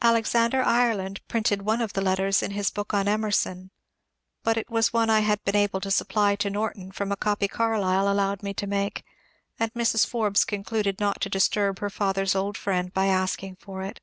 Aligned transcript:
Alexander 0.00 0.62
Ireland 0.62 1.20
printed 1.26 1.62
one 1.62 1.80
of 1.80 1.92
the 1.94 2.00
letters 2.00 2.44
in 2.44 2.52
his 2.52 2.70
book 2.70 2.94
on 2.94 3.08
Emerson, 3.08 3.72
but 4.44 4.56
it 4.56 4.70
was 4.70 4.92
one 4.92 5.10
I 5.10 5.18
had 5.18 5.42
been 5.42 5.56
able 5.56 5.80
to 5.80 5.90
supply 5.90 6.36
to 6.36 6.48
Norton 6.48 6.92
from 6.92 7.10
a 7.10 7.16
copy 7.16 7.48
Carlyle 7.48 8.08
allowed 8.08 8.44
me 8.44 8.54
to 8.54 8.68
make, 8.68 9.02
and 9.58 9.74
Mrs. 9.74 10.06
Forbes 10.06 10.44
concluded 10.44 11.00
not 11.00 11.20
to 11.22 11.28
disturb 11.28 11.80
her 11.80 11.90
father's 11.90 12.36
old 12.36 12.56
friend 12.56 12.94
by 12.94 13.06
asking 13.06 13.56
for 13.56 13.82
it. 13.82 14.00